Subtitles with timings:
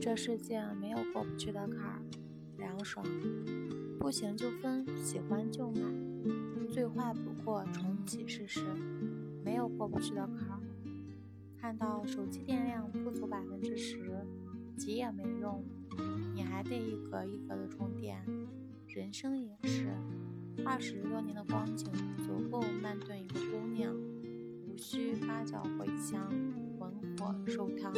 [0.00, 2.00] 这世界没有过不去的坎儿
[2.56, 3.04] 凉爽。
[3.98, 5.82] 不行就分喜欢就买
[6.70, 8.64] 最坏不过重启试试
[9.44, 10.60] 没有过不去的坎儿。
[11.60, 14.26] 看到手机电量不足百分之十
[14.74, 15.62] 急也没用
[16.34, 18.24] 你还得一格一格的充电。
[18.88, 19.90] 人生也是
[20.64, 21.92] 二十多年的光景
[22.24, 26.32] 足够慢炖一个姑娘无需发酵茴香
[26.78, 27.92] 文火收汤。